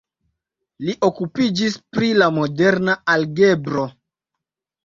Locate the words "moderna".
2.39-2.97